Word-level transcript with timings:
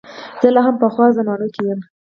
زه 0.41 0.47
لا 0.55 0.61
هم 0.65 0.75
په 0.77 0.83
پخوا 0.91 1.05
زمانو 1.17 1.47
کې 1.53 1.61
یم. 1.69 1.79